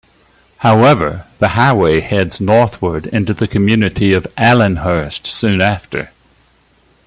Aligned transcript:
However, 0.57 1.27
the 1.37 1.49
highway 1.49 1.99
heads 1.99 2.41
northward 2.41 3.05
into 3.05 3.35
the 3.35 3.47
community 3.47 4.13
of 4.13 4.25
Allenhurst 4.35 5.27
soon 5.27 5.61
after. 5.61 6.09